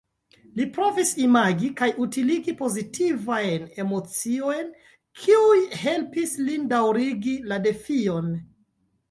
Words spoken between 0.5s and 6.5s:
Li provis imagi kaj utiligi pozitivajn emociojn, kiuj helpis